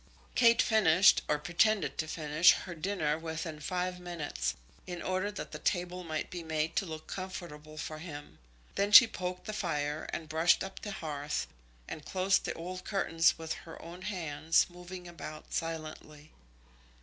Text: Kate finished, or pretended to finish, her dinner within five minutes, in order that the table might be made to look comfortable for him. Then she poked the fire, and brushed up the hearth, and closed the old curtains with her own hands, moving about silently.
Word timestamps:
Kate 0.33 0.63
finished, 0.63 1.21
or 1.27 1.37
pretended 1.37 1.95
to 1.99 2.07
finish, 2.07 2.53
her 2.53 2.73
dinner 2.73 3.19
within 3.19 3.59
five 3.59 3.99
minutes, 3.99 4.55
in 4.87 4.99
order 4.99 5.31
that 5.31 5.51
the 5.51 5.59
table 5.59 6.03
might 6.03 6.31
be 6.31 6.41
made 6.41 6.75
to 6.75 6.87
look 6.87 7.05
comfortable 7.05 7.77
for 7.77 7.99
him. 7.99 8.39
Then 8.73 8.91
she 8.91 9.05
poked 9.05 9.45
the 9.45 9.53
fire, 9.53 10.09
and 10.11 10.27
brushed 10.27 10.63
up 10.63 10.81
the 10.81 10.91
hearth, 10.91 11.45
and 11.87 12.03
closed 12.03 12.45
the 12.45 12.53
old 12.55 12.83
curtains 12.83 13.37
with 13.37 13.53
her 13.53 13.79
own 13.79 14.01
hands, 14.01 14.65
moving 14.71 15.07
about 15.07 15.53
silently. 15.53 16.31